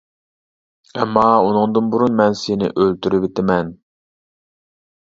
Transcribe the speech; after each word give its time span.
ئەمما، 0.95 1.25
ئۇنىڭدىن 1.49 1.91
بۇرۇن 1.93 2.17
مەن 2.23 2.39
سېنى 2.41 2.71
ئۆلتۈرۈۋېتىمەن. 2.73 3.73